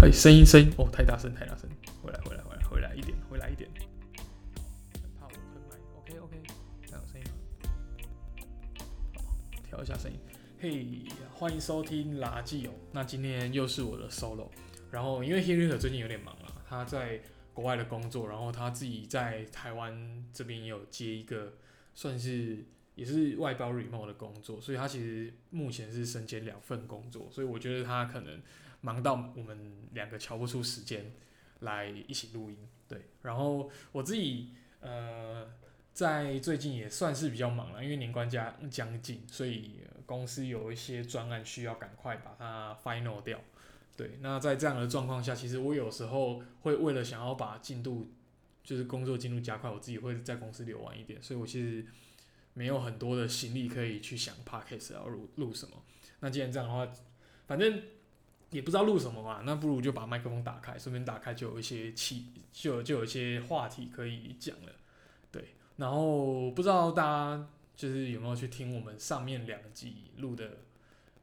[0.00, 1.68] 哎，声音声音哦，太大声太大声，
[2.00, 3.68] 回来回来回来回来一点，回来一点。
[4.94, 6.40] 很怕我喷麦，OK OK，
[6.86, 7.32] 这样有声音吗？
[9.68, 10.16] 调一下声音。
[10.60, 11.02] 嘿，
[11.34, 12.70] 欢迎收听垃圾哦。
[12.92, 14.48] 那今天又是我的 solo，
[14.92, 17.20] 然后因为 Henry 最近有点忙啊，他在
[17.52, 21.54] 国外的工作，然后他自己在台湾这边也有接一个
[21.96, 28.40] 算是也是外包 remote 的工作，所以他其实目前是身兼两份工作，所以我觉得他可能
[28.80, 31.12] 忙到我们两个瞧不出时间
[31.60, 32.56] 来一起录音。
[32.86, 35.46] 对，然后我自己呃
[35.92, 43.40] 在最近也算是比较忙了，因为年关将将近，所以呃公司有一些专案需要赶快把它 final 掉。
[43.96, 48.12] 对，那在这样的状况下，其实我有时候会为了想要把进度，
[48.62, 51.84] 就是工作进度加快，我自己会在公司留晚一点，所以我其实
[52.54, 55.82] 没有很多的心力可以去想 podcast 要录录什么。
[56.20, 56.88] 那既然这样的话，
[57.48, 57.82] 反正
[58.50, 64.72] 也不知道录什么嘛，那不如就把麦克风打开，顺便打开就有一些气，就就有一些话题可以讲了。
[65.30, 70.58] 对，然后不知道大家就是有没有去听我们上面两集录的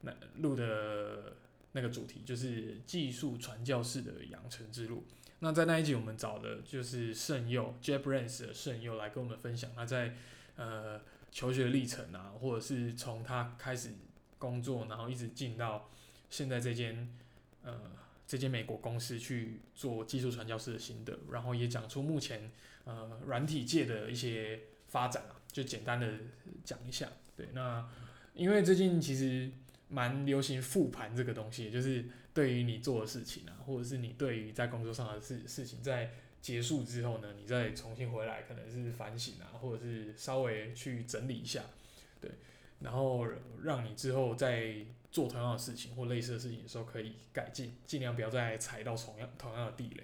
[0.02, 1.34] 那录的。
[1.78, 5.04] 那个主题就是技术传教士的养成之路。
[5.40, 10.16] 那在那一集，我们找的就是圣佑 j e b r a n s 的圣佑来跟我们分享他在
[10.56, 11.02] 呃
[11.34, 13.94] 求学历程啊，或者是从他开始
[14.40, 15.90] 工作，然后一直进到
[16.36, 17.08] 现在这间
[17.64, 17.80] 呃
[18.28, 22.52] 这间美国公司去做技术传教士的心得，然后也讲出目前
[22.84, 26.08] 呃软体界的一些发展啊，就简单的
[26.64, 27.10] 讲一下。
[27.38, 27.88] 对，那
[28.34, 29.52] 因为最近其实。
[29.88, 36.10] 蛮流行复盘这个东西，就是对于你做的事情啊，或者是你对于在工作上的事事情，在
[36.42, 41.62] 结束之后呢，你再重新回来，可能是反省啊，或者是稍微去整理一下，
[42.20, 42.32] 对，
[42.80, 43.28] 然后
[43.62, 44.76] 让你之后在
[45.16, 50.04] 做同样的事情或类似的事情的时候可以改进，尽量不要再踩到同样同样的地雷，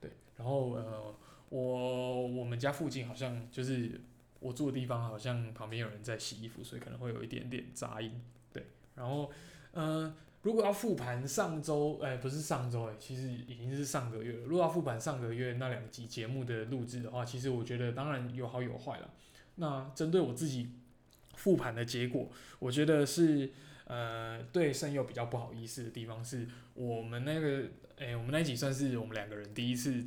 [0.00, 1.12] 对，然后呃，
[1.48, 4.00] 我我们家附近好像就是
[4.38, 8.22] 我住的地方，好像旁边有人在洗衣服，所以可能会有一点点杂音。
[8.52, 9.32] 对然后，
[9.72, 14.44] 呃，如果要复盘上周，哎，不是上周，哎，其实已经是上个月了。
[14.44, 19.10] 如果要复盘上个月那两集节目的录制的话，其实我觉得当然有好有坏了。
[19.56, 20.70] 那针对我自己
[21.34, 22.30] 复盘的结果，
[22.60, 23.50] 我觉得是，
[23.86, 27.64] 呃，对圣佑比较不好意思的地方是，我们那个，
[27.98, 30.04] 哎，我们那一集算是我们两个人第一次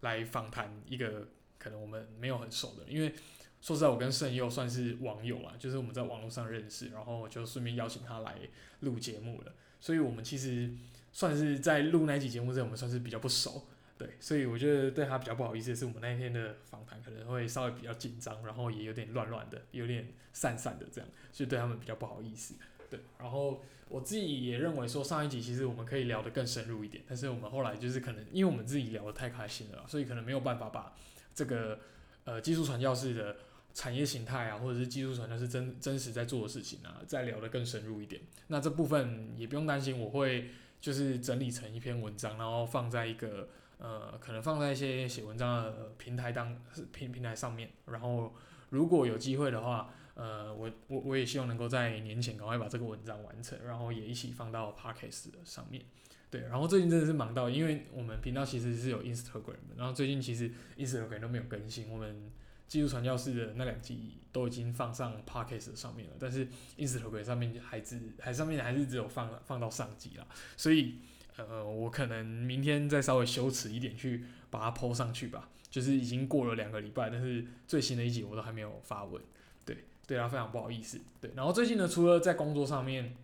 [0.00, 1.28] 来访谈一个
[1.58, 3.14] 可能我们没有很熟的，因为。
[3.60, 8.38] 说实在，我跟盛佑算是网友啦，就是我们在网络上认识，然后就顺便邀请他来
[8.82, 9.52] 录节目了。
[9.80, 10.70] 所以，我们其实
[11.12, 13.66] 算是在录那一集节目之前，我们算是比较不熟，
[13.98, 14.08] 对。
[14.20, 22.54] 所以，我觉得对他比较不好意思是，我们那一天的访谈可能会稍微比较紧张，然后也有点乱乱的，有点散散的这样，所以对他们比较不好意思。
[22.88, 23.00] 对。
[23.18, 30.94] 然后我自己也认为说，上一集其实我们可以聊得更深入一点，但是我们后来就是可能因为我们自己聊得太开心了，所以可能没有办法把
[31.34, 31.80] 这个
[32.24, 33.36] 呃技术传教士的。
[33.74, 38.20] 产业形态啊，或者是技术传教士真真实在做的事情啊，再聊得更深入一点。
[38.48, 46.56] 那这部分也不用担心，我会就是整理成一篇文章，然后放在一个呃，可能放在一些写文章的平台当
[46.92, 47.70] 平平台上面。
[47.86, 48.34] 然后
[48.70, 55.82] 如果有机会的话，呃，我我我也希望能够在年前赶快把这个文章完成，然后也一起放到 podcast 的上面。
[56.30, 62.30] 对，然后最近真的是忙到，因为我们频道其实是有 Instagram 的，然后最近其实 Instagram 都没有更新，我们。
[62.68, 66.46] 技术传教士的那两集都已经放上 podcast 上面了，但是
[66.76, 70.96] Instagram 上面还只还上面还是只有放放到上集了，所以
[71.38, 75.48] 呃我可能明天再稍微羞耻一点去把它 po 上去吧。
[75.70, 79.22] 就是已经过了两个礼拜，但是最新的一集我都还没有发文，
[79.64, 80.98] 对对啊，非常不好意思。
[81.20, 83.14] 对，然后最近呢，除了在工作上面，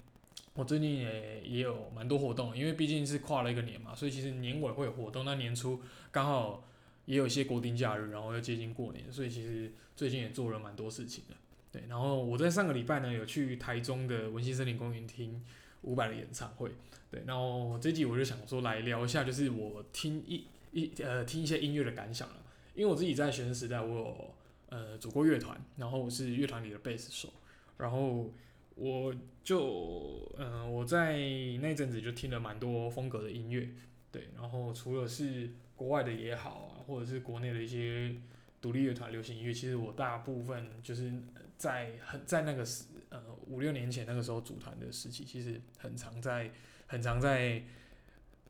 [0.55, 5.81] 我最近也也有蛮多活动，因为毕竟是跨了一个年嘛，所以其实年尾会有活动，那年初
[6.11, 6.65] 刚好。
[7.07, 11.37] 也有一些国定假日，然后又接近过年，所以其实最近也做了蛮多事情的。
[11.71, 15.45] 对，然后我在上个礼拜呢，有去台中的文心森林公园听
[15.85, 16.71] 伍佰的演唱会。
[17.11, 22.37] 对，然后这集我就想说来聊一下，就是我听一一呃听一些音乐的感想了。
[22.75, 24.35] 因为我自己在学生时代，我有
[24.71, 27.33] 呃组过乐团，然后我是乐团里的贝斯手，
[27.79, 28.33] 然后
[28.75, 29.15] 我
[29.45, 31.17] 就嗯我在
[31.61, 33.69] 那阵子就听了蛮多风格的音乐。
[34.11, 38.15] 对，然后除了是国外的也好啊，或者是国内的一些
[38.61, 41.13] 独立乐团、流行音乐，其实我大部分就是
[41.57, 42.85] 在很在那个时
[43.15, 46.51] 呃五六年前那个时候组团的时期，其实很常在
[46.89, 47.63] 很常在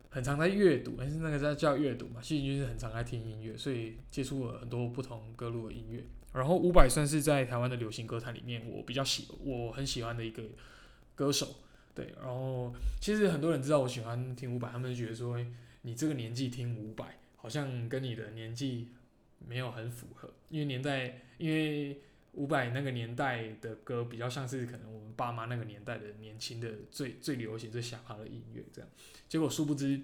[0.08, 6.02] 很常在阅读，还是那个在叫阅读嘛，其实就是很常在听音乐，所以接触了很多不同歌路的音乐。
[6.32, 10.42] 然后伍佰算是在台湾的流行歌坛里面我比较喜我很喜欢的一个
[11.14, 11.56] 歌手。
[11.94, 15.38] 对，然后其实很多人知道我喜欢听伍佰，他们就觉得说，
[15.82, 17.04] 你这个年纪听伍佰，
[17.36, 18.88] 好像跟你的年纪
[19.46, 22.00] 没有很符合，因为年代，因为
[22.34, 28.90] 伍佰那个年代的歌比较像是可能我们爸妈那个年代的年轻的最最流行、最想法的音乐这样。
[29.28, 30.00] 结果殊不知，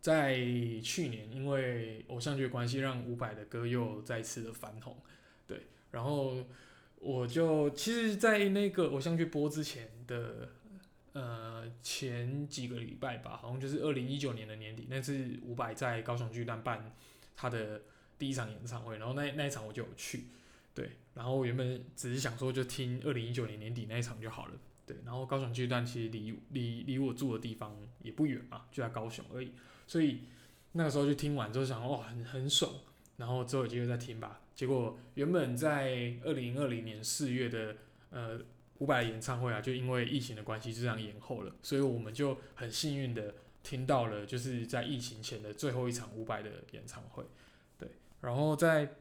[0.00, 0.36] 在
[0.82, 4.96] 去年因为偶像剧的关系，让伍佰的歌又再次的翻红。
[5.48, 6.36] 对，然后
[7.00, 10.50] 我就其实，在那个偶像剧播之前的
[11.12, 16.92] 呃前几个礼拜吧，好像就是二零一九年的年底，那次伍佰在高雄巨蛋办
[17.34, 17.82] 他的
[18.16, 20.26] 第一场演唱会，然后那那一场我就有去。
[20.76, 24.52] 对，然后原本只是想说就听二零一九年年底那一场就好了。
[24.86, 29.50] 对，然后高雄巨蛋其实离离离我住的地方也不远嘛，就在高雄而已。
[29.86, 30.20] 所以
[30.72, 32.70] 那个时候就听完之后想，哇，很很爽。
[33.16, 34.42] 然后之后有机会再听吧。
[34.54, 37.74] 结果原本在二零二零年四月的
[38.10, 38.38] 呃
[38.78, 41.52] 五百演唱会啊，就因为疫情的关系就这样延后了。
[41.62, 47.24] 所以我们就很幸运的听到了，就是在疫情前的最后一场五百的演唱会。
[47.78, 47.88] 对，
[48.20, 48.94] 然后在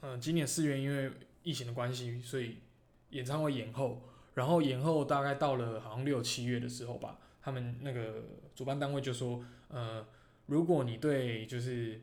[0.00, 1.10] 嗯，今年四月因为
[1.42, 2.58] 疫情的关系，所以
[3.10, 4.02] 演唱会延后，
[4.34, 8.24] 然后延后大概到了好像六七月的时候吧，他们那个
[8.54, 10.06] 主办单位就说，呃，
[10.46, 12.00] 如果你对就是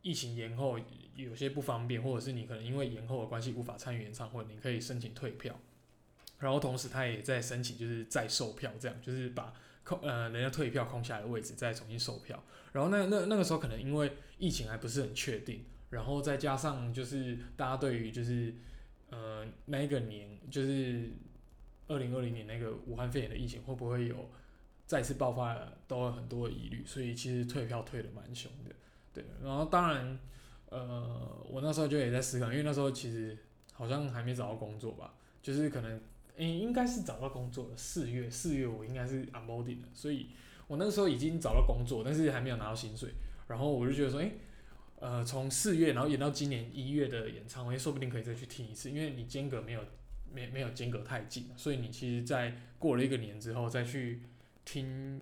[0.00, 0.78] 疫情延后
[1.14, 5.58] 有些不方便，或者是你可能因为延后的关系无法参与演唱会，你可以申请退票，
[6.38, 9.52] 然后同时他也在申请就是再售票，这样就是把
[9.84, 12.42] 空呃人家退票空下来的位置再重新售票，
[12.72, 15.64] 然后那那那个时候可能因为疫情还不是很确定。
[15.92, 18.54] 然后再加上就是大家对于就是
[19.10, 21.10] 呃那一个年就是
[21.86, 24.30] 二零二零年那个武汉肺炎的疫情会不会有
[24.86, 25.54] 再次爆发，
[25.86, 28.74] 都有很多的疑虑，所以其实退票退的蛮凶的，
[29.12, 29.22] 对。
[29.44, 30.18] 然后当然
[30.70, 33.36] 呃我那时候就也在思考，因为那时候其实
[33.74, 35.12] 好像还没找到工作吧，
[35.42, 36.00] 就是可能
[36.38, 40.28] 诶应该是找到工作了，四月四月我应该是 onboarding 的，所以
[40.68, 43.10] 我那个时候已经找到工作，但是还没有拿到薪水，
[43.46, 44.32] 然后我就觉得说诶。
[45.02, 49.84] 呃，从四月然后演到今年一月的演唱会，说不定可以再去听一次，因为你间隔没有
[50.32, 54.22] 没没有间隔太近，所以你其实，在过了一个年之后再去
[54.64, 55.20] 听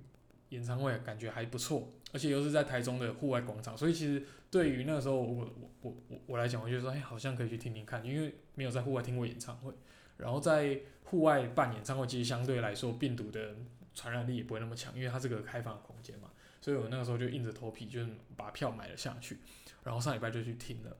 [0.51, 9.73] 演唱会，感觉还不错，而且又是在台中的户外广场，所以其实对于那时候我我我我我来讲，我就说，哎，好像可以去听听看，因为没有在户外听过演唱会，
[10.19, 13.57] 然后在户外办演唱会，其实相对来说病毒的
[13.95, 16.31] 传染力也不会那么强，因为它是个开放的空间嘛，
[16.61, 19.39] 所以我那个时候就硬着头皮，就是把票买了下去。
[19.83, 20.95] 然后上礼拜就去听了，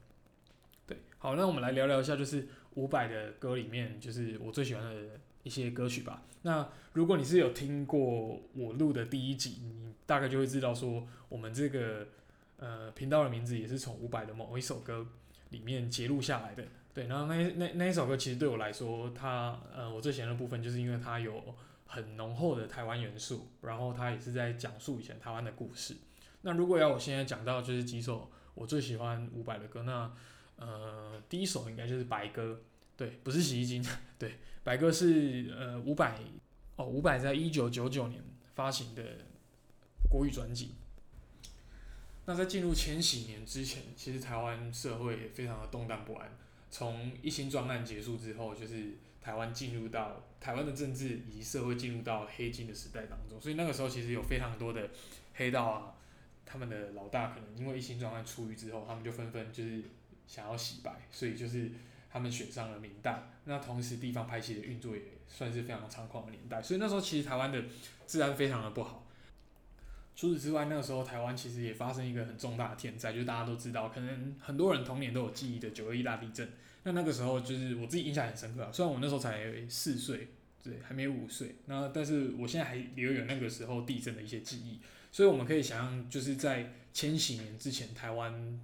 [0.87, 6.23] 对，好，那我们来聊聊一下，就是伍佰的歌里面，就是我最喜欢的一些歌曲吧。
[6.43, 12.09] 那如果你是有听过我录的第一集，你大概就会知道说，我们这个
[12.57, 15.07] 呃频道的名字也是从伍佰的某一首歌
[15.51, 16.65] 里面截录下来的。
[16.95, 21.55] 对，然后那那那一首歌其实对我来说，它呃我最喜欢的部分，就是因为它有
[21.85, 25.95] 很浓厚的台湾元素，然后它也是在讲述以前台湾的故事。
[26.41, 28.31] 那如果要我现在讲到就是几首。
[28.55, 30.13] 我最喜欢伍佰的歌，那
[30.57, 32.53] 呃第一首应该就是《白鸽》，
[32.97, 33.85] 对，不是洗衣精，
[34.19, 34.31] 对，
[34.63, 36.15] 《白鸽》是呃伍佰
[36.77, 38.23] 哦，伍佰在一九九九年
[38.55, 39.03] 发行的
[40.11, 40.75] 国语专辑。
[42.27, 46.31] 那在进入千禧年之前，其实台湾社会也非常的动荡不安。
[46.71, 54.91] 从一心专案结束之后，就是台湾进入到台湾的政治以及社会进入到黑金的时代当中，所以那个时候其实有非常多的
[55.35, 55.95] 黑道啊。
[56.51, 59.83] 他们的老大可能因为一心状案出狱之后，他们就纷纷就是
[60.27, 61.71] 想要洗白，所以就是
[62.11, 63.23] 他们选上了明代。
[63.45, 67.63] 那同时地方拍戏的运作也算是非常猖狂的年代，所以那时候其实台湾的
[68.07, 69.07] 治安非常的不好。
[70.17, 76.47] 除此之外，那个时候台湾其实也发生一个很重大的天灾，就是大家都知道，可能很多人童年都有记忆的九二一大地震。
[76.83, 80.29] 那那个时候就是我自己印象很深刻啊，虽然我那时候才四岁，
[80.63, 84.81] 对，还没有五岁，那但是我现在还留有那个时候地震的一些记忆。
[85.13, 88.61] 所以我们可以想象，就是在千禧年之前，台湾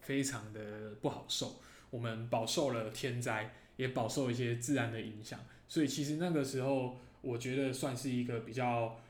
[0.00, 1.60] 非常的不好受，
[1.90, 5.40] 我们饱受了天灾，也饱受一些自然的影响。
[5.68, 9.00] 所以其实那个时候，我觉得算是一个比较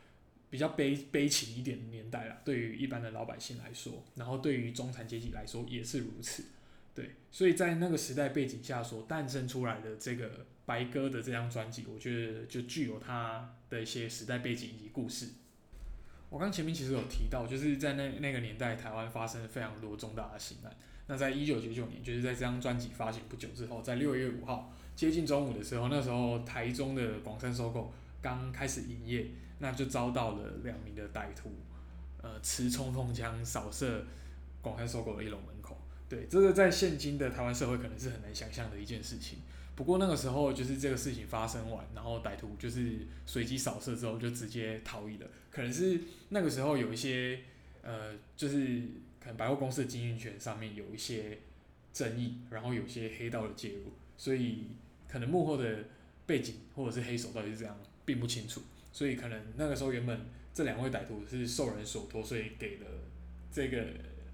[0.50, 2.39] 比较悲悲情一点的年代了。
[2.45, 6.45] 对于一般的老百姓来说，然后对于中产阶级来说也是如此。
[6.95, 15.29] 对，所以在那个时代背景下所诞生出来的这个白鸽的这张专辑，我觉得就具有它的一些时代背景以及故事。
[16.30, 20.72] 我刚前面其实有提到，就是在那那个年代，台湾发生了非常多重大的刑案。
[21.08, 29.26] 那在一九九九年，就是在这张专辑发行不久之后，在六月五号接近中午的时候，那时候台中的广深收购刚开始营业，
[29.58, 31.50] 那就遭到了两名的歹徒，
[32.22, 34.06] 呃，持冲锋枪扫射
[34.62, 35.76] 广深收购的一楼门口。
[36.08, 39.40] 对，这个在现今的台湾社会可能是很难想象的一件事情。
[39.80, 45.26] 不过那个时候就是这个事情发生完，然后歹徒就是随机扫射之后就直接逃逸了。
[45.50, 47.40] 可能是那个时候有一些
[47.80, 48.82] 呃，就是
[49.18, 51.38] 可能百货公司的经营权上面有一些
[51.94, 53.84] 争议，然后有些黑道的介入，
[54.18, 54.66] 所以
[55.08, 55.84] 可能幕后的
[56.26, 58.60] 背景或者是黑手到底是怎样，并不清楚。
[58.92, 60.20] 所以可能那个时候原本
[60.52, 62.87] 这两位歹徒是受人所托，所以给了
[63.50, 63.87] 这个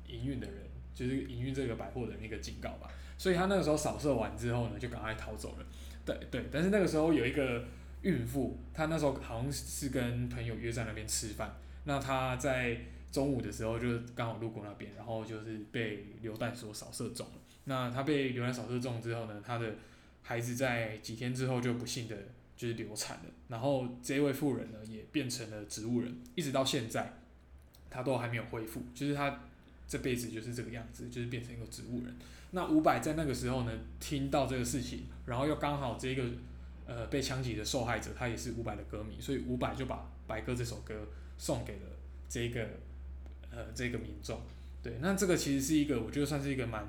[0.08, 0.56] 营运的人，
[0.92, 2.90] 就是营运这个百货的人一个警告吧。
[3.18, 5.66] 所以他那个时候扫射完之后呢，就赶快逃走了。
[6.04, 7.64] 对对，但是那个时候有一个
[8.02, 11.56] 孕妇，她那时候好像是跟朋友约在那边吃饭。
[11.84, 12.78] 那她在
[13.10, 17.32] 中午的时候就刚好路过那边，然后就是被榴弹所扫射中了。
[17.64, 19.74] 那她被榴弹扫射中之后呢，她的
[20.22, 22.16] 孩子在几天之后就不幸的
[22.56, 23.24] 就是流产了。
[23.48, 27.14] 然后这位妇人呢也变成了植物人，一直到现在
[27.90, 29.40] 她都还没有恢复，就是她
[29.88, 32.14] 这辈子就是这个样子，就是变成一个植物人。
[32.52, 36.24] 那伍佰在那个时候呢，听到这个事情，然后又刚好这个
[36.86, 41.80] 呃被枪击的受害者，他也是伍佰的歌迷，所以伍佰就把《白鸽》这首歌送给了
[42.28, 42.68] 这个
[43.50, 44.40] 呃这个民众。
[44.82, 46.86] 对，那这个其实是一个我觉得算是一个蛮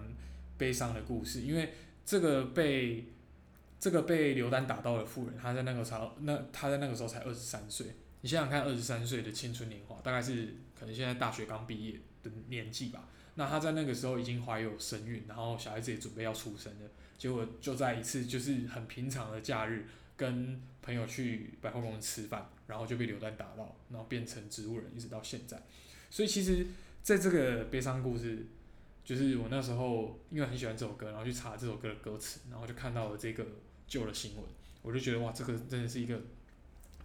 [0.58, 1.74] 悲伤的故事，因为
[2.06, 3.06] 这个被
[3.80, 7.88] 这个被榴弹打到的妇人，她在那个时候，那她在那个时候才二十三岁。
[8.22, 11.96] 你想想看，二十三岁的青春年华，大概是可能现在大学刚毕业
[12.50, 13.08] 年纪吧。
[13.36, 25.62] 那她在那个时候已经怀有身孕，然后小孩子也准备要出生了，结果就在一次就是很平常的假日，跟朋友去百货公司吃饭，然后就被榴弹打到，然后变成植物人，一直到现在。
[26.10, 26.66] 所以其实
[27.04, 28.48] 在这个悲伤故事，
[29.06, 33.46] 就是我那时候因为很喜欢这首歌，然后去查这首歌的歌词，然后就看到了这个
[33.88, 34.44] 旧的新闻，
[34.82, 36.20] 我就觉得哇，这个真的是一个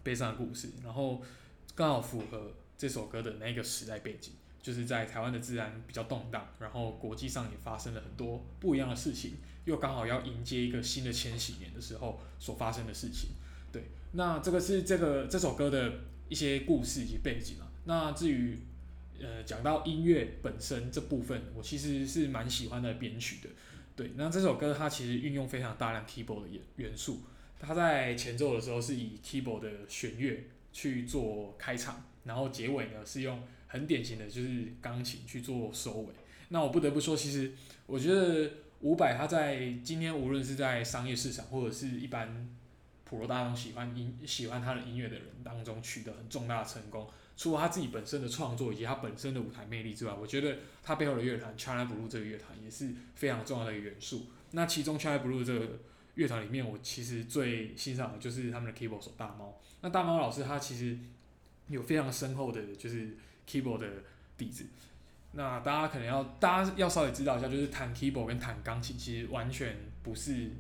[0.02, 1.20] 悲伤的故事，然后
[1.74, 4.32] 刚好符合这首歌的那个时代背景。
[4.62, 9.32] 就是在台湾的治安比较动荡，然后国际上也发生了很多不一样的事情，
[9.64, 13.30] 又刚好要迎接一个新的千禧年的时候所发生的事情。
[13.72, 15.92] 对，那这个是这个这首歌的
[16.28, 17.66] 一些故事以及背景啊。
[17.86, 18.60] 那至于
[19.20, 23.50] 呃讲到音乐本身这部分，我其实是蛮喜欢的编曲的。
[23.96, 27.22] 对，那这首歌它其实运用非常大量 keyboard 的元元素，
[27.58, 33.42] 它在前奏的时候是以 keyboard 的弦乐去做开场，然后结尾呢是用。
[33.72, 36.08] 很典型的就是钢琴去做收尾。
[36.50, 37.52] 那我不得不说，其实
[37.86, 38.50] 我觉得
[38.80, 42.54] 伍佰他在今天无论是在商业市场或者是一般
[43.04, 47.08] 普罗大众喜欢音喜欢他的音乐的人当中取得很重大的成功。
[47.34, 54.26] 除了他自己本身的创作以及他本身的舞台魅力之外，我觉得他背后的乐团 China Blue 这个乐团也是非常重要的一个元素。
[54.50, 55.80] 那其中 China Blue 这个
[56.16, 59.58] 乐团里面，我其实最欣赏的就是他们的 keyboard 手大猫。
[59.80, 60.98] 那大猫老师他其实
[61.68, 63.16] 有非常深厚的，就是
[63.48, 63.88] keyboard 的
[64.36, 64.64] 底子，
[65.32, 70.50] 那大家可能要大家要稍微知道一下，就是弹 keyboard 跟弹钢琴其实完全不是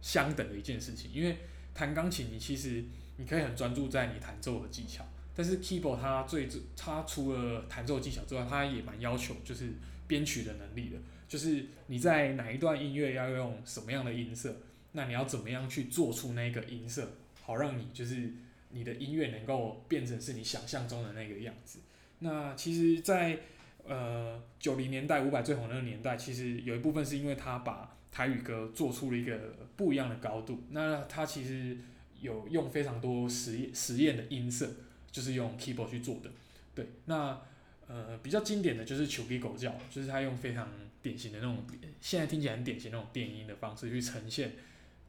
[0.00, 1.10] 相等的一件事情。
[1.12, 1.36] 因为
[1.74, 2.84] 弹钢琴，你其实
[3.16, 5.04] 你可以很专注在你弹奏的技巧，
[5.34, 9.72] 但是 keyboard 它最它除了弹奏技巧之外，它也蛮要求就是
[10.06, 10.96] 编曲的能力的。
[11.28, 14.56] 就是你在哪一段音乐要用什么样的音色，
[14.92, 18.32] 那你要怎么样去做出那个音色，好让你就是。
[18.70, 21.80] 你的音乐能够变成是你想象中的那个样子。
[22.20, 23.38] 那其实，在
[23.86, 30.64] 呃九零年代伍佰最红那个年代，其实有一部分是因为他把台语歌做出了一个不一样的高度。
[30.70, 31.78] 那他其实
[32.20, 34.70] 有用非常多实验实验的音色，
[35.10, 36.30] 就是用 keyboard 去做的。
[36.74, 37.40] 对，那
[37.88, 40.68] 呃比较经典的就是《求比狗叫》，就是他用非常
[41.02, 41.64] 典型的那种，
[42.00, 44.52] 现在听起来很典型那种电音的方式去呈现。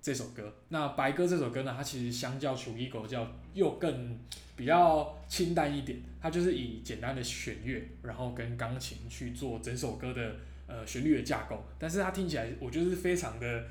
[0.01, 1.71] 这首歌，那白鸽这首歌呢？
[1.77, 4.17] 它其实相较《楚一狗叫》又更
[4.55, 11.63] 比较清淡一点，它就是以简单的弦乐，然后跟钢琴去做整首歌的呃旋律的架构。
[11.77, 13.65] 但是它听起来，我觉得是非常的、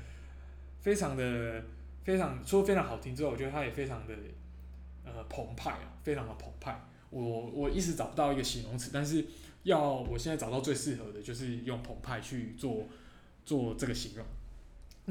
[0.79, 1.61] 非常的、
[2.05, 4.13] 非常说非常好听之后，我觉得它也非常的
[5.03, 6.81] 呃澎湃啊，非常的澎湃。
[7.09, 9.25] 我我一时找不到一个形容词，但是
[9.63, 12.87] 要我现在找到最适合的就是用澎湃去做
[13.43, 14.25] 做这个形容。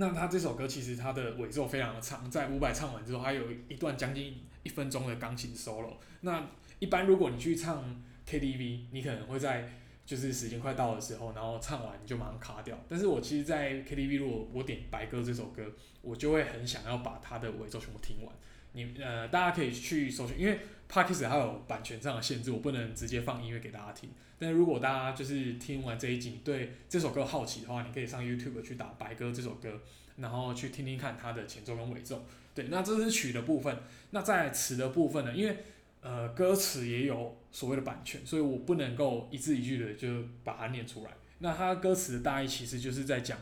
[0.00, 5.96] 那他这首歌其实它的尾奏非常的长，在伍佰唱完之后，还有一段将近一分钟的钢琴 solo。
[6.22, 9.70] 那一般如果你去唱 KTV，你可能会在
[10.06, 12.82] 就是时间快到的时候，然后唱完你就马上卡掉。
[12.88, 18.34] 但是我其实，在 KTV 如果我点白歌这首歌，我就会很想要把它的尾奏全部听完。
[18.72, 24.10] 你呃，大家可以去搜寻，因为 Parkes 还有版权上的限制，我不能直接放音乐给大家听。
[24.40, 29.80] 但如果大家就是听完这一集，对这首歌好奇的话，你可以上 YouTube 去打《白鸽》这首歌，
[30.16, 32.24] 然后去听听看它的前奏跟尾奏。
[32.54, 33.78] 对，那这是曲的部分。
[34.10, 35.32] 那在词的部分呢？
[35.32, 35.58] 因为
[36.00, 41.10] 呃歌词也有所谓的版权，所以我不能够一字一句的就把它念出来。
[41.38, 43.38] 那它歌词的大意其实就是在讲，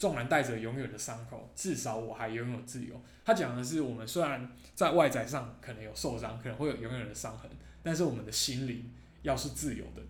[0.00, 2.98] 纵然带着永远的伤口，至少我还拥有自由。
[3.22, 7.50] 他讲的是我们虽然在外在上可能有受伤，可能会有永远的伤痕，
[7.82, 8.90] 但是我们的心灵
[9.20, 10.00] 要是自由的，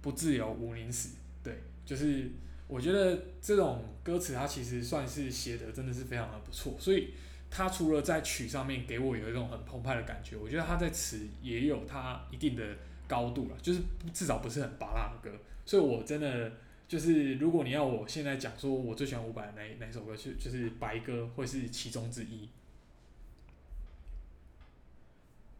[0.00, 1.16] 不自由无宁死。
[1.42, 2.30] 对，就是
[2.68, 7.08] 我觉得这种歌词它其实算是写的真的是非常的不错，所以
[7.50, 12.62] 他除了在曲上面给我有一种很澎湃的感觉，我觉得他在词也有他一定的
[13.08, 13.80] 高度了，就是
[14.14, 15.36] 至少不是很拔辣的歌。
[15.66, 16.52] 所以我真的
[16.88, 22.48] 就是如果你要我现在讲说我最喜欢伍佰哪哪首歌，就就是白歌会是其中之一。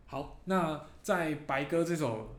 [0.06, 2.34] 好，那在白歌这首。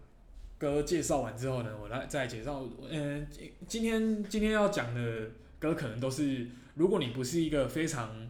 [0.60, 2.68] 歌介绍完之后呢，我来再介绍。
[2.90, 3.26] 嗯，
[3.66, 8.30] 今天今天要讲的歌可能都是，如果你不是一个非常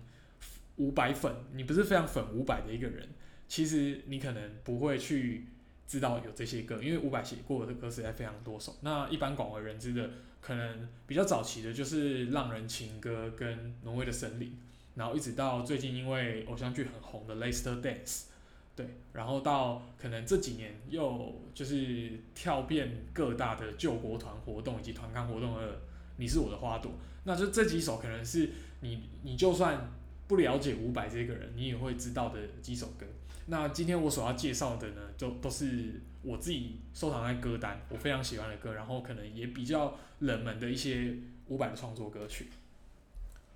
[0.75, 3.09] 五百粉，你不是非常粉伍佰的一个人，
[3.47, 5.47] 其实你可能不会去
[5.87, 8.75] 知道有这些歌，因为伍佰写过的歌实在非常多首。
[8.81, 10.11] 那一般广为人知的，
[10.41, 14.49] 可能比较早期的就是《浪人情歌》跟《挪威的森林》，
[14.95, 18.05] 然后一直到最近因为偶像剧很红的《Lester Dance》。
[18.75, 25.73] 对，然后到可能这几年又就是跳遍各大的救国团活动以及团刊活动的
[26.15, 26.91] 《你是我的花朵》，
[27.25, 29.91] 那就这几首可能是你你就算
[30.29, 33.05] 不了解伍佰这个人，你也会知道的几首歌。
[33.49, 41.15] 那今天我所要介绍的呢，就都是我自己收藏在歌单，我非常喜欢的歌，然后可能也比较冷门的一些
[41.47, 42.47] 伍佰的创作歌曲。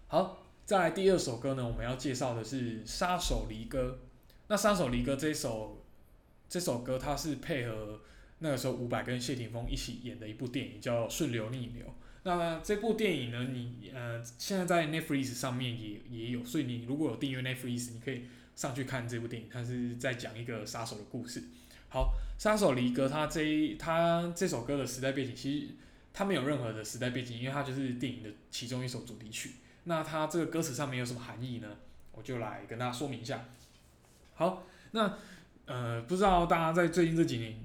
[0.07, 3.99] 好，再来第二首歌呢，我们要介绍的是《杀手离歌》。
[4.47, 5.85] 那《杀手离歌》这首
[6.49, 8.01] 这首歌，它是配合
[8.39, 11.85] 那个时候伍佰跟谢霆锋一起演的一部电影，叫《顺流逆流》。
[12.23, 18.23] 那这部电影呢，你呃现在在 Netflix 上面也也有，所以你如果有订阅 Netflix，你可以
[18.55, 19.49] 上去看这部电影。
[19.51, 21.43] 他是在讲一个杀手的故事。
[21.89, 25.67] 好，《杀手离歌》他这一他这首歌的时代背景，其实
[26.11, 29.51] 他没有任何的时代背景，因为它就是电影的其中一首主题曲。
[29.83, 31.67] 那它这个歌词上面有什么含义呢？
[32.11, 33.45] 我就来跟大家说明一下。
[34.35, 35.17] 好，那
[35.65, 37.59] 呃，不知道大家在最近这几年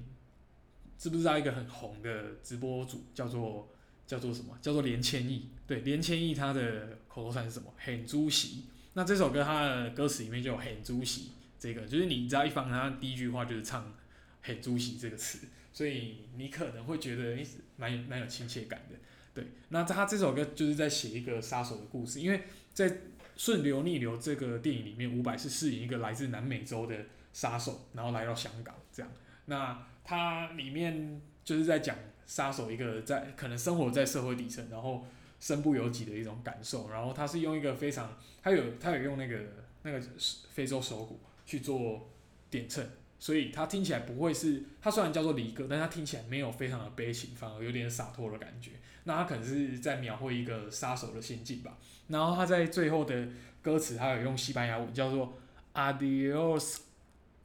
[0.97, 3.69] 知不知道一个很红的直播主叫做
[4.05, 4.57] 叫做什么？
[4.61, 5.49] 叫做连千亿。
[5.65, 7.71] 对，连千亿他的口头禅是什么？
[7.77, 8.65] 很猪席。
[8.93, 13.93] 那这首歌它的歌词里面就有很猪喜这个，就是你只要一放它第一句话就是唱
[14.41, 17.45] 很猪喜这个词，所以你可能会觉得诶
[17.77, 18.95] 蛮蛮有亲切感的。
[19.33, 22.41] 对，那他这首歌就是在写一个杀手的故事，因为
[22.73, 22.97] 在
[23.37, 29.11] 顺流逆流这个电影里面，伍佰是饰演一个来自南美洲的杀手，然后来到香港这样。
[29.45, 35.05] 那它里面就是在讲杀手一个在可能生活在社会底层，然后
[35.39, 36.89] 身不由己的一种感受。
[36.89, 39.39] 然后他是用一个非常，他有他有用那个
[39.83, 40.01] 那个
[40.49, 42.09] 非洲手鼓去做
[42.49, 48.71] 点衬，所以他听起来不会是，他虽然叫做离歌，但他听起来没有非常的悲情，反而有点洒脱的感觉。
[49.05, 51.77] 那他可能是在描绘一个杀手的心境吧。
[52.07, 53.27] 然后他在最后的
[53.61, 55.33] 歌词，他有用西班牙文叫做
[55.73, 56.77] “Adios,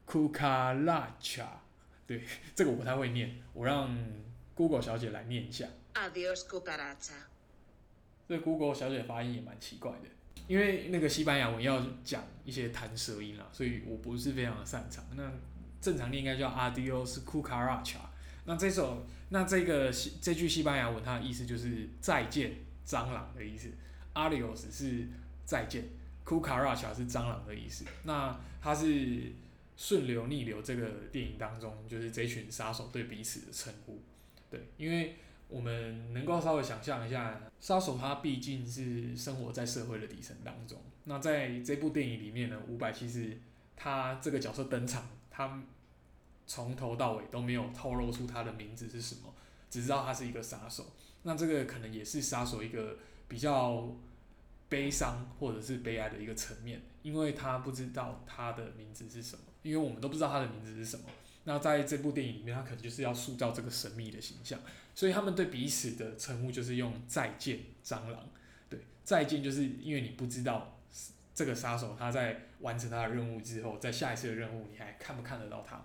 [0.07, 1.47] cucaracha”。
[2.07, 2.23] 对，
[2.55, 3.97] 这个我不太会念，我让
[4.55, 5.67] Google 小姐来念一下。
[5.95, 7.13] Adios, cucaracha。
[8.29, 10.09] 这 Google 小姐发音也蛮奇怪的，
[10.47, 15.05] 因为那个西班牙文要讲一些弹舌音啦，所以我不是非常的擅长。
[15.17, 15.31] 那
[15.81, 17.99] 正常念应该叫 “Adios, cucaracha”。
[18.47, 22.53] 那这首，那这个西这句西班牙文，它的意思就是再见
[22.87, 23.71] 蟑螂的意思。
[24.15, 25.09] Adios 是
[25.45, 25.85] 再见
[26.25, 27.85] ，Cucaracha 是蟑螂的意思。
[28.05, 29.33] 那它是
[29.77, 34.01] 顺流逆流这个电影当中，就是这群杀手对彼此的称呼。
[34.51, 35.17] 对，因为
[35.49, 40.79] 我们能够稍微想象一下，杀手他毕竟是生活在社会的底层当中。
[41.05, 43.39] 那在这部电影里面呢，伍佰其实
[43.77, 45.63] 他这个角色登场，他
[46.47, 49.35] 从头到尾都没有透露出他的名字是什么，
[49.71, 50.87] 只知道他是一个杀手。
[51.23, 52.99] 那这个可能也是杀手一个。
[53.27, 53.91] 比较
[54.69, 61.07] 悲伤或者是悲哀的一个层面，因为他不知道他的名字是什么，因为我们都不知道他的名字是什么。
[61.45, 64.59] 那在这部电影里面，他可能就是要塑造这个神秘的形象，
[64.95, 68.29] 所以他们对彼此的称呼就是用“再见，蟑螂”。
[68.71, 70.79] 对，再见就是因为你不知道
[71.35, 75.85] 这个杀手他在完成他的任务之后，在下一次的任务你还看不看得到他？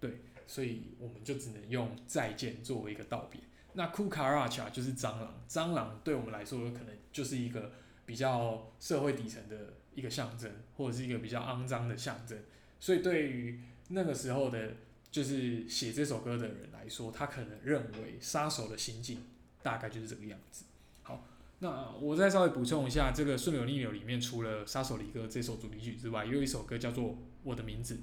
[0.00, 3.40] 对，所以我们就只能用“再见”作为一个道别。
[3.74, 7.72] 那库卡拉恰就是蟑螂，蟑螂对我们来说可能就是一个
[8.06, 12.38] 比较社会底层的一个象征，或者是一个比较肮脏的象征。
[12.80, 14.72] 所以对于那个时候的，
[15.16, 19.22] 就是写这首歌的人来说，他可能认为杀手的心境
[19.62, 20.66] 大概就是这个样子。
[21.02, 21.26] 好，
[21.60, 27.04] 那我再稍微补充一下，这个《顺流逆流》里面除了《杀手离歌》这首主题曲之外，也有一首歌叫做
[27.44, 27.94] 《我的名字》，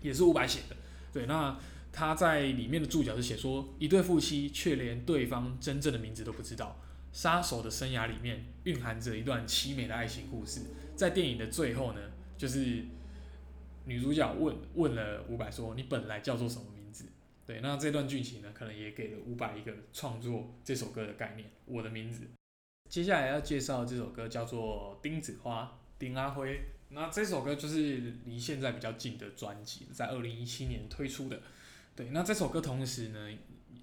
[0.00, 0.76] 也是伍佰写的。
[1.12, 1.58] 对，那。
[1.90, 6.78] 他在里面的注脚是写说，一对夫妻却连对方真正的名字都不知道。
[7.12, 10.60] 杀手的生涯里面蕴含着一段凄美的爱情故事。
[10.94, 12.00] 在电影的最后呢，
[12.36, 12.84] 就是
[13.88, 17.06] 女主角问问了伍佰说：“你本来叫做什么名字？”
[17.46, 21.50] 对，那这段剧情呢，可能也给了伍佰一个创作这首歌的概念。
[21.64, 22.28] 我的名字。
[22.90, 26.60] 接下来要介绍这首歌叫做《钉子花》，丁阿辉。
[26.90, 31.40] 那这首歌就是离现在比较近的专辑，在二零一七年推出的。
[31.96, 33.30] 对，那这首歌同时呢，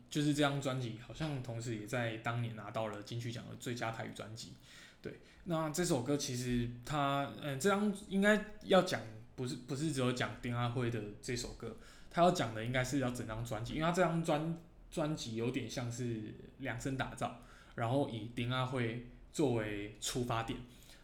[0.10, 4.54] 就是这张专辑好像同时也在当年拿到了金曲奖的最佳台语专辑。
[5.02, 9.02] 对，那这首歌其实它，嗯，这张应该要讲，
[9.36, 11.76] 不是不是只有讲丁阿辉的这首歌，
[12.10, 14.58] 他要讲的应该是要整张专辑，因为他这张专
[14.90, 17.42] 专辑有点像是量身打造，
[17.76, 20.60] 然后以丁阿辉作为出发点。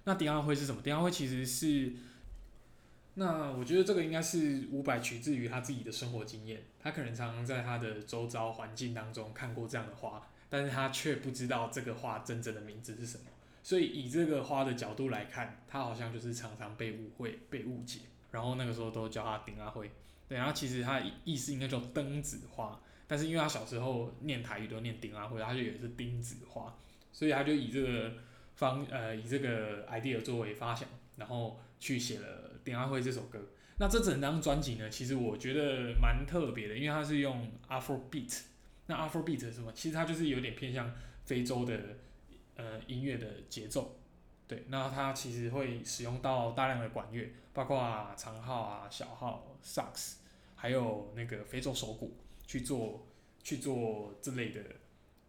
[0.05, 0.81] 那丁阿辉是什么？
[0.81, 1.91] 丁阿辉其实是，
[3.15, 6.63] 那我觉得这个应该是伍佰取自于他自己的生活经验。
[6.79, 13.25] 他可能常常在他的周遭环境当中看过这样的花，但是他却不知道这个花真正的名字是什么。
[13.61, 17.99] 所以以这个花的角度来看，他好像就是常常被误会、被误解。
[18.31, 19.91] 然后那个时候都叫他丁阿辉，
[20.27, 26.75] 对，然后其实他的意思应该叫灯子花，但是因为他小时候念台语都念丁阿辉，他就以为是丁子花，
[27.11, 28.13] 所以他就以这个。
[28.53, 33.39] 方呃以这个 idea 作为发想，然后去写了《丁阿辉》这首歌。
[33.79, 38.41] 那这整张专辑呢，其实我觉得蛮特别的，因为它是用 Afrobeat。
[38.85, 39.71] 那 Afrobeat 是什么？
[39.73, 40.93] 其实它就是有点偏向
[41.25, 41.79] 非洲的
[42.55, 43.97] 呃音乐的节奏。
[44.51, 50.17] 对，那它其实会使用到大量的管乐，包括长号啊、小号、萨克斯，
[50.57, 53.07] 还有那个非洲手鼓去做
[53.41, 54.61] 去做这类的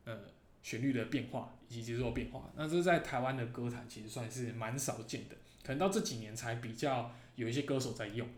[0.06, 0.18] 呃。
[0.64, 8.28] 旋律的变化以及节奏变化，那这在台湾的歌坛其实算是蛮少见的，可能到这几年才比较有一些歌手在用。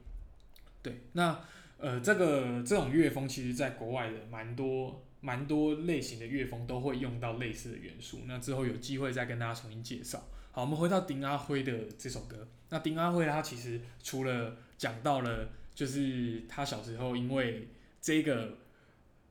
[0.83, 1.38] 对，那
[1.77, 8.20] 呃这个这种乐风，其实在国外的蛮多蛮多类型的乐风都会用到类似的元素。
[8.25, 10.23] 那之后有机会再跟大家重新介绍。
[10.55, 12.47] 好，我们回到丁阿辉的这首歌。
[12.69, 17.67] 那丁阿辉他其实除了讲到了，就是他小时候因为
[18.01, 18.57] 这个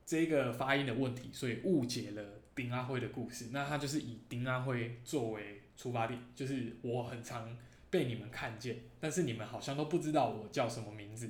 [0.06, 2.22] 这个发音的问题，所以误解了。
[2.54, 7.58] 丁阿辉的故事，那他就是以丁阿辉作为出发点，就是我很常
[7.90, 11.30] 被你们看见，但是你们好像都不知道我叫什么名字，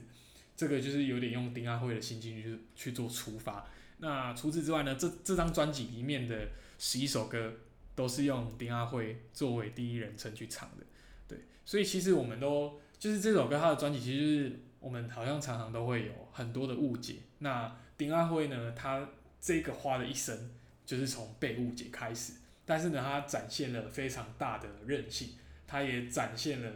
[0.57, 3.65] 这个就是有点用丁阿辉的心境去去做出发。
[3.99, 7.53] 那除此之外呢，这这张专辑里面的十一首歌
[7.95, 10.85] 都是用丁阿辉作为第一人称去唱的，
[11.27, 17.15] 对，所以其实我们都就是这首歌他的专辑，其实就是我们好像常常都会有很多的误解。
[17.39, 20.49] 那丁阿辉呢，他这个花的一生。
[20.85, 22.33] 就是从被误解开始，
[22.65, 25.29] 但是呢，他展现了非常大的韧性，
[25.65, 26.69] 他也展现了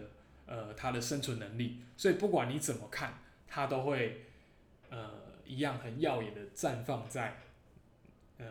[0.45, 4.23] 呃他的生存能力，所以不管你怎么看，他都会
[4.89, 5.11] 呃
[5.45, 7.37] 一样很耀眼的绽放在
[8.37, 8.45] 呃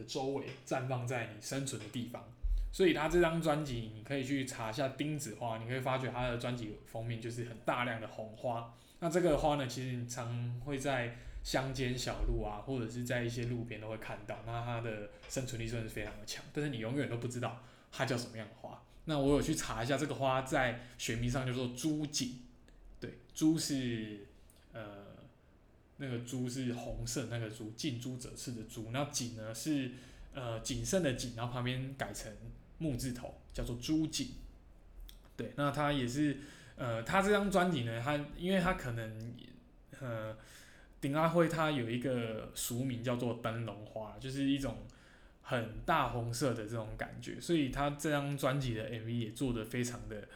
[0.00, 2.24] 的周围，绽放在你生存的地方。
[2.72, 8.74] 所以他这张专辑，你可以去查一下钉子花，你可以发觉他的专辑封面就是很大量的红花。
[9.00, 11.16] 那这个花呢，其实你常会在。
[11.42, 18.82] 乡间小路啊，或者是在一些路边都会看到，那它的生存力算是非常的强，但是你永远都不知道它叫什么样的花。
[19.06, 22.42] 那我有去查一下，这个花在学名上叫做朱槿，
[23.00, 24.26] 对，朱是
[24.74, 25.09] 呃
[26.00, 29.92] 那个朱是红色那个朱，近朱者赤的朱，那锦呢是
[30.34, 32.32] 呃谨慎的谨，然后旁边改成
[32.78, 34.30] 木字头，叫做朱槿。
[35.36, 36.38] 对，那他也是
[36.74, 39.34] 呃，他这张专辑呢，他因为他可能
[40.00, 40.36] 呃。
[41.02, 44.76] 丁阿辉他有一个俗名叫做灯笼花，就是一种
[45.40, 50.28] 很大红色的这种感觉，所以他这张专辑的 MV 也做的非常的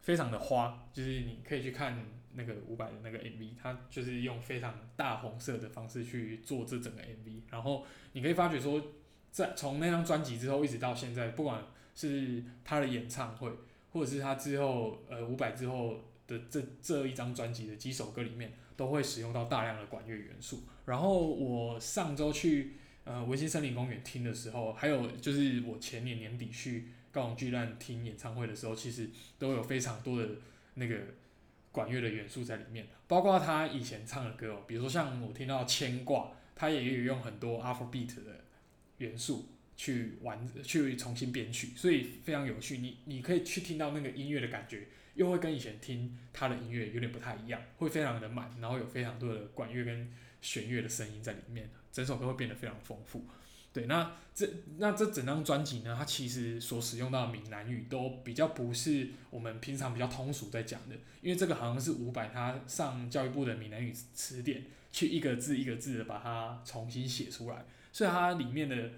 [0.00, 2.04] 非常的花，就是你可以去看
[2.34, 8.82] 那个伍佰的那个 MV，他就是用非常大红色的方式去做这整个 MV，然后你可以发觉说，
[9.30, 11.62] 在从那张专辑之后一直到现在，不管
[11.94, 13.50] 是他的演唱会，
[13.92, 18.52] 或者是他之后呃伍佰之后的这这一张专辑的几首歌里面。
[18.76, 20.64] 都会使用到大量的管乐元素。
[20.84, 22.72] 然后我上周去
[23.04, 30.28] 呃维新森林公园听的时候，还有就是我前年年底去高雄巨蛋听演唱会的时候，其实都有非常多的
[30.74, 30.96] 那个
[31.74, 32.86] 管乐的元素在里面。
[33.06, 36.20] 包括他以前唱的歌哦，比如说像我听到《牵挂》，
[36.54, 38.44] 他也有用很多 Afrobeat 的
[38.98, 42.78] 元素去玩，去重新编曲，所以非常有趣。
[42.78, 44.86] 你你可以去听到那个音乐的感觉。
[45.14, 53.24] 又会跟以前听他的音乐有点不太一样，会非常的满，然后有非常多的管乐跟弦乐的声音在里面，整首歌会变得非常丰富。
[53.74, 68.90] 对，那这那这整张专辑呢，它其实所使用到的闽南语都比较不是我们平常比较通俗在讲的，因为这个好像是伍佰他上教育部的闽南语词典去一个字一个字的把它重新写出来，所以它里面的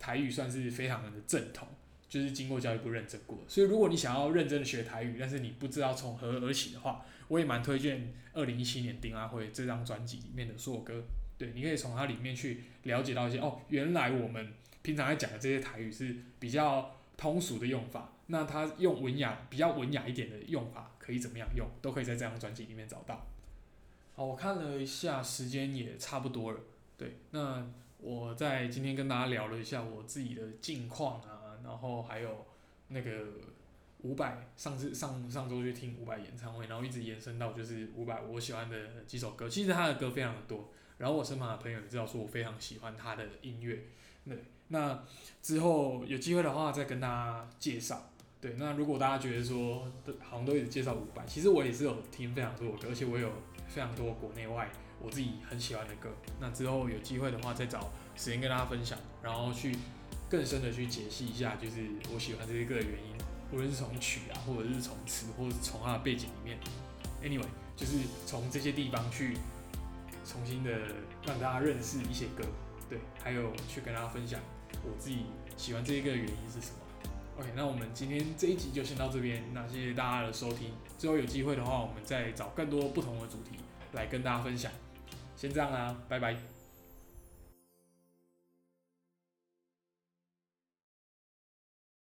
[0.00, 1.68] 台语算是非常的正统，
[2.08, 3.38] 就是经过教育部认证过。
[3.46, 11.04] 所以如果你想要认真的学台语，但是你不知道从何而起的话，我也蛮推荐二零一七年丁阿辉这张专辑里面的所有歌。
[11.36, 23.26] 对，你可以从它里面去了解到一些哦，原来我们平常在讲的这些台语是比较通俗的用法，那它用文雅比较文雅一点的用法可以怎么样用，都可以在这张专辑里面找到。
[24.14, 26.60] 好，我看了一下时间也差不多了，
[26.96, 27.66] 对，那
[27.98, 32.46] 我在今天跟大家聊了一下我自己的近况啊，然后还有
[32.88, 33.26] 那个
[34.02, 40.70] 伍佰上次上上周去听伍佰演唱会，然后一直延伸到就是伍佰我喜欢的几首歌，其实他的歌非常的多。
[40.96, 43.84] 然后我身旁的朋友也知道说我非常喜欢他的音乐，
[44.24, 45.02] 对，那
[45.42, 53.30] 之后有机会的话再跟大家介绍，对，那如果大家觉得说好像都一直介绍伍佰，其实我也是有听非常多的歌，而且我有
[53.68, 56.08] 非常多国内外我自己很喜欢的歌，
[56.40, 59.76] 那之后有机会的话再找时间跟大家分享，然后去
[60.30, 63.16] 更深的去解析一下，就是我喜欢这些歌的原因，
[63.52, 66.58] 无论是从曲啊，或者是从词，或者从它的背景里面
[67.22, 69.36] ，anyway，就是从这些地方去。
[70.24, 70.70] 重新的
[71.24, 72.44] 让大家认识一些歌，
[72.88, 74.40] 对，还有去跟大家分享
[74.82, 76.78] 我自己喜欢这一个原因是什么。
[77.38, 80.70] OK，那我们今天这一集就先到这边，那谢谢大家的收听。
[80.98, 83.58] 之后有机会的话，我们再找更多不同的主题
[83.92, 84.70] 来跟大家分享。
[85.36, 86.53] 先这样啦，拜拜。